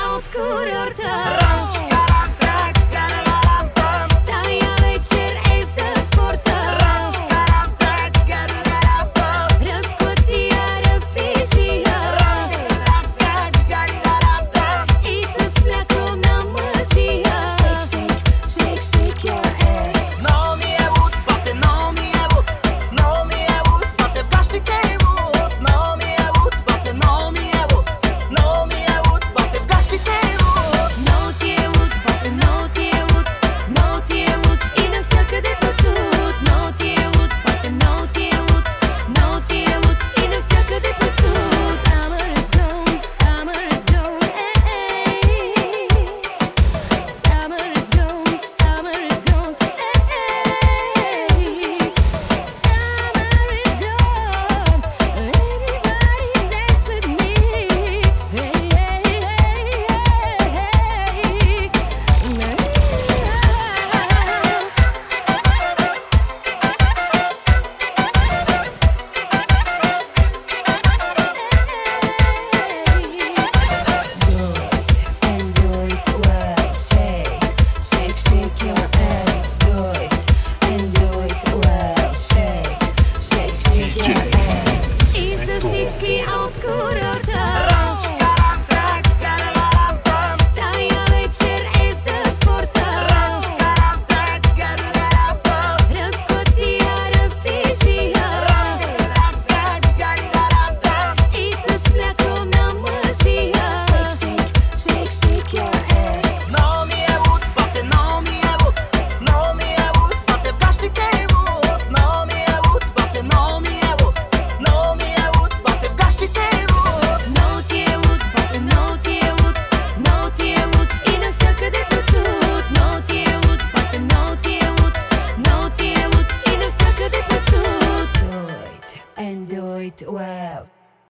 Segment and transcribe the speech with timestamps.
[0.00, 1.91] Old